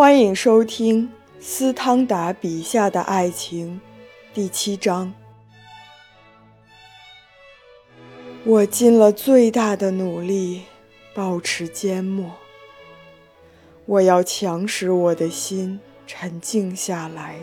[0.00, 3.78] 欢迎收听斯汤达笔下的爱情
[4.32, 5.12] 第七章。
[8.44, 10.62] 我尽了最大的努力
[11.12, 12.32] 保持缄默。
[13.84, 17.36] 我要强使我的心沉静下来，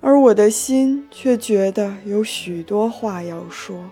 [0.00, 3.90] 而我的心却觉得有许多话要说。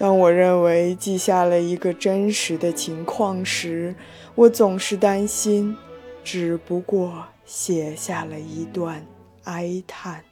[0.00, 3.94] 当我认为记下了一个真实的情况时，
[4.34, 5.76] 我总是担心，
[6.24, 9.06] 只不过写下了一段
[9.44, 10.24] 哀叹。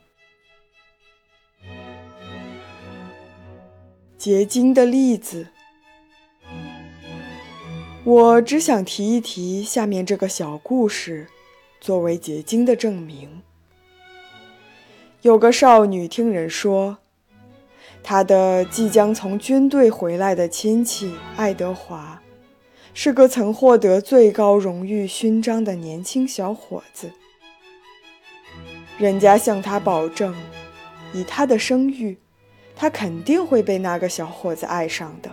[4.16, 5.48] 结晶的例子，
[8.04, 11.26] 我只想提一提下面这个小故事，
[11.78, 13.42] 作为结晶的证明。
[15.20, 16.96] 有个少女听人说。
[18.10, 22.22] 他的即将从军队回来的亲戚爱德华，
[22.94, 27.10] 是个曾获得最高荣誉勋章的年轻小伙子。
[28.96, 30.34] 人家向他保证，
[31.12, 32.16] 以他的声誉，
[32.74, 35.30] 他肯定会被那个小伙子爱上的。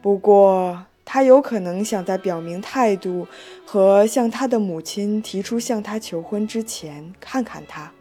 [0.00, 3.28] 不过，他有可能想在表明态度
[3.66, 7.92] 和向他的母亲提出向他求婚之前，看看他。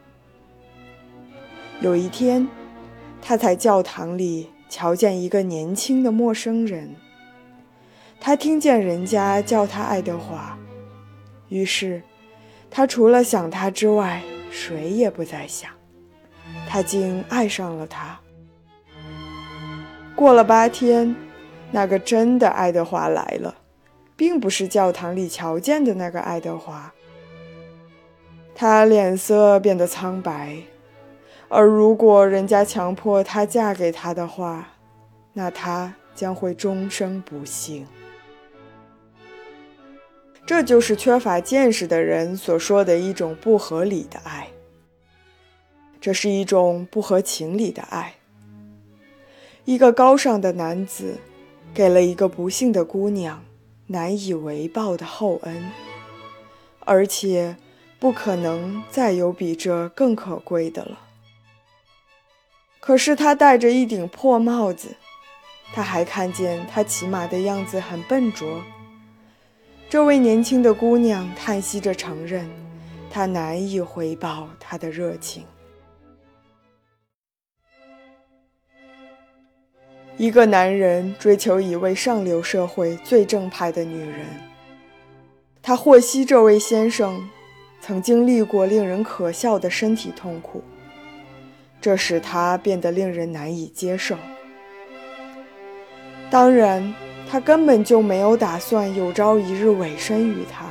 [1.82, 2.48] 有一天。
[3.26, 6.94] 他在教堂里瞧见一个年轻的陌生人，
[8.20, 10.58] 他听见人家叫他爱德华，
[11.48, 12.04] 于是
[12.70, 15.72] 他除了想他之外，谁也不再想。
[16.68, 18.20] 他竟爱上了他。
[20.16, 21.16] 过了八天，
[21.72, 23.56] 那个真的爱德华来了，
[24.18, 26.94] 并不是教堂里瞧见的那个爱德华。
[28.54, 30.58] 他脸色变得苍白。
[31.48, 34.70] 而如果人家强迫她嫁给他的话，
[35.34, 37.86] 那她将会终生不幸。
[40.46, 44.50] 这就是缺乏见识的人所说的一种不合理的爱。
[46.02, 48.16] 这是一种不合情理的爱。
[49.64, 51.18] 一个高尚的男子，
[51.74, 53.42] 给了一个不幸的姑娘
[53.88, 55.72] 难以为报的厚恩，
[56.82, 57.56] 而且
[57.98, 61.00] 不可能再有比这更可贵的了。
[62.86, 64.94] 可是他戴着一顶破帽子，
[65.74, 68.62] 他还看见他骑马的样子很笨拙。
[69.90, 72.46] 这位年轻的姑娘叹息着承认，
[73.10, 75.46] 他难以回报他的热情。
[80.18, 84.26] 一个男人追求一位上流社会最正派的女人，
[85.62, 87.30] 他获悉这位先生
[87.80, 90.62] 曾经历过令人可笑的身体痛苦。
[91.84, 94.16] 这使他变得令人难以接受。
[96.30, 96.96] 当然，
[97.30, 100.66] 他根本就没有打算有朝一日委身于他，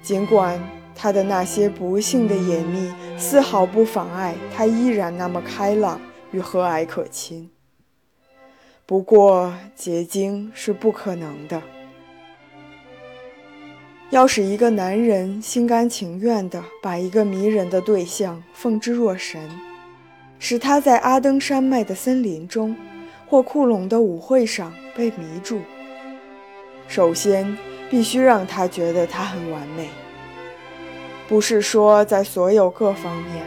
[0.00, 0.56] 尽管
[0.94, 7.50] 他的那些不幸的隐秘丝毫不妨碍他依然那么开朗与和蔼可亲。
[8.86, 11.60] 不过，结晶是不可能的。
[14.10, 19.50] 要使一个男人心甘情愿地把一个迷人的对象奉之若神。
[20.38, 22.76] 使他在阿登山脉的森林中，
[23.26, 25.60] 或库隆的舞会上被迷住。
[26.86, 27.56] 首先，
[27.90, 29.88] 必须让他觉得他很完美，
[31.28, 33.44] 不是说在所有各方面，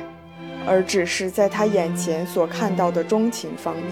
[0.68, 3.88] 而只是在他眼前所看到的钟情方面。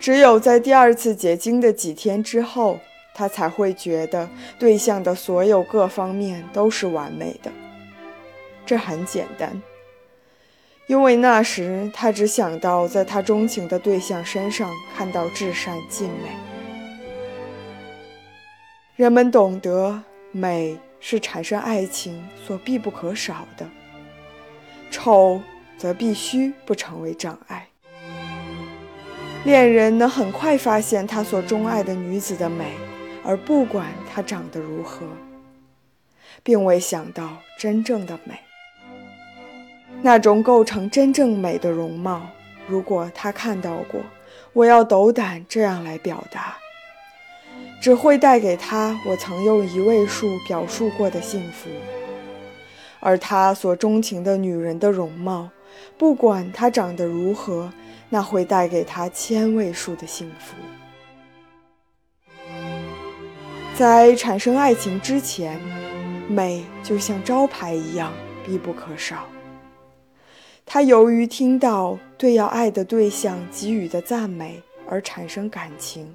[0.00, 2.80] 只有在第二次结晶的几天之后，
[3.14, 4.28] 他才会觉得
[4.58, 7.52] 对象的所有各方面都是完美的。
[8.64, 9.60] 这很简单。
[10.90, 16.30] 因为那时他只想到在他钟情的对象身上看到至善尽美。
[18.96, 20.02] 人们懂得
[20.32, 23.70] 美是产生爱情所必不可少的，
[24.90, 25.40] 丑
[25.78, 27.68] 则必须不成为障碍。
[29.44, 32.72] 恋人能很快发现他所钟爱的女子的美，
[33.24, 35.06] 而不管她长得如何，
[36.42, 38.34] 并未想到真正的美。
[40.02, 42.22] 那种构成真正美的容貌，
[42.66, 44.00] 如果他看到过，
[44.52, 46.56] 我要斗胆这样来表达，
[47.82, 51.68] 只会带给他我曾用一位数表述过的幸福。
[52.98, 55.48] 而他所钟情的女人的容貌，
[55.96, 57.72] 不管她长得如何，
[58.08, 60.54] 那会带给他千位数的幸福。
[63.74, 65.58] 在产生爱情之前，
[66.28, 68.12] 美就像招牌一样
[68.44, 69.26] 必不可少。
[70.72, 76.14] 他由于听到对要爱的对象给予的赞美而产生感情，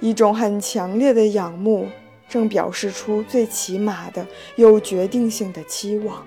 [0.00, 1.86] 一种很强烈的仰慕，
[2.30, 6.26] 正表示出最起码的、有决定性的期望。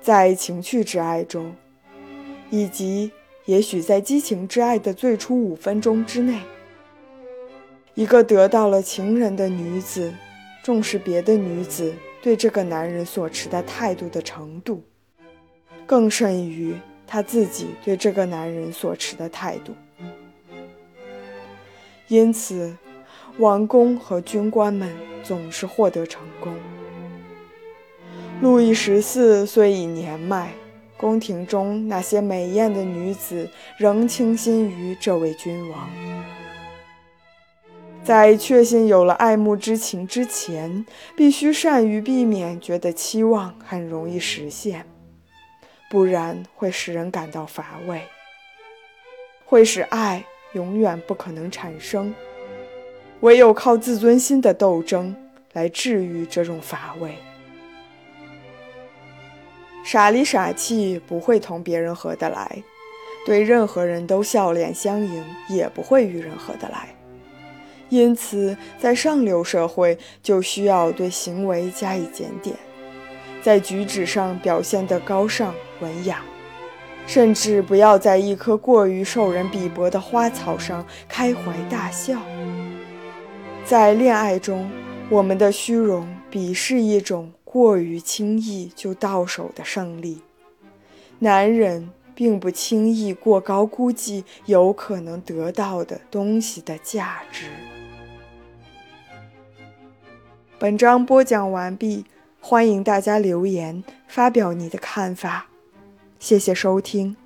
[0.00, 1.54] 在情趣之爱中，
[2.48, 3.10] 以及
[3.44, 6.40] 也许在激情之爱的最初五分钟之内，
[7.92, 10.14] 一个得到了情人的女子，
[10.62, 14.82] 重视别的女子对这个男人所持的态度的程度，
[15.86, 16.74] 更甚于
[17.06, 19.74] 她自己对这个男人所持的态度。
[22.08, 22.76] 因此，
[23.38, 26.52] 王公和军官们总是获得成功。
[28.40, 30.52] 路易十四虽已年迈，
[30.96, 35.88] 宫廷中那些美艳的女子仍倾心于这位君王。
[38.04, 40.84] 在确信有了爱慕之情之前，
[41.16, 44.84] 必须善于避免觉得期望很容易实现，
[45.90, 48.02] 不然会使人感到乏味，
[49.44, 50.24] 会使爱。
[50.52, 52.12] 永远不可能产生，
[53.20, 55.14] 唯有靠自尊心的斗争
[55.52, 57.14] 来治愈这种乏味。
[59.84, 62.64] 傻里傻气不会同别人合得来，
[63.24, 66.88] 对任何人都笑脸相迎也不会与人合得来。
[67.90, 72.56] 因此，在上流社会就需要对行为加以检点，
[73.42, 76.24] 在举止上表现得高尚文雅。
[77.06, 82.20] 甚至不要在一棵过于受人鄙薄的花草上开怀大笑。
[83.64, 84.70] 在恋爱中，
[85.08, 90.20] 我们的虚荣鄙视一种过于轻易就到手的胜利。
[91.18, 97.46] 男人并不轻易过高估计有可能得到的东西的价值。
[100.60, 102.04] 本章播讲完毕，
[102.38, 105.46] 欢迎大家留言发表你的看法。
[106.18, 107.16] 谢谢收听。